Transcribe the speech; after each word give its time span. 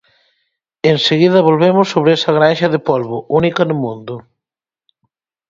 Enseguida 0.91 1.45
volvemos 1.49 1.87
sobre 1.93 2.11
esa 2.17 2.35
granxa 2.37 2.67
de 2.73 2.79
polbo, 2.89 3.17
única 3.41 3.61
no 3.65 3.75
mundo. 3.83 4.15